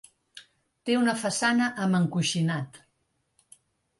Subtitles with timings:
[0.89, 2.83] Té una façana amb encoixinat.